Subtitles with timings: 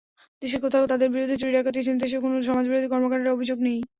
[0.41, 3.79] দেশের কোথাও তাঁদের বিরুদ্ধে চুরি, ডাকাতি, ছিনতাইসহ কোনো সমাজবিরোধী কর্মকাণ্ডের অভিযোগ নেই।